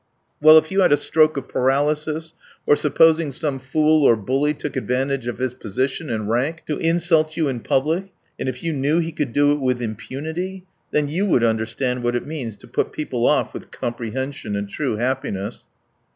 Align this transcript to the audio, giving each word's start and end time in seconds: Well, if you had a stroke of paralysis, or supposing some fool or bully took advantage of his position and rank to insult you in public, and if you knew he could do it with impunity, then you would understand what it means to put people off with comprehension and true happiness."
Well, 0.41 0.57
if 0.57 0.71
you 0.71 0.81
had 0.81 0.91
a 0.91 0.97
stroke 0.97 1.37
of 1.37 1.47
paralysis, 1.47 2.33
or 2.65 2.75
supposing 2.75 3.31
some 3.31 3.59
fool 3.59 4.03
or 4.03 4.15
bully 4.15 4.55
took 4.55 4.75
advantage 4.75 5.27
of 5.27 5.37
his 5.37 5.53
position 5.53 6.09
and 6.09 6.27
rank 6.27 6.63
to 6.65 6.79
insult 6.79 7.37
you 7.37 7.47
in 7.47 7.59
public, 7.59 8.05
and 8.39 8.49
if 8.49 8.63
you 8.63 8.73
knew 8.73 8.97
he 8.97 9.11
could 9.11 9.31
do 9.31 9.51
it 9.51 9.59
with 9.59 9.79
impunity, 9.79 10.65
then 10.89 11.07
you 11.07 11.27
would 11.27 11.43
understand 11.43 12.01
what 12.01 12.15
it 12.15 12.25
means 12.25 12.57
to 12.57 12.67
put 12.67 12.93
people 12.93 13.27
off 13.27 13.53
with 13.53 13.69
comprehension 13.69 14.55
and 14.55 14.69
true 14.69 14.95
happiness." 14.95 15.67